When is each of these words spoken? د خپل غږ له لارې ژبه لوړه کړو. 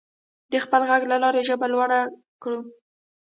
د 0.51 0.53
خپل 0.63 0.81
غږ 0.89 1.01
له 1.11 1.17
لارې 1.23 1.41
ژبه 1.49 1.67
لوړه 1.73 1.99
کړو. 2.41 2.59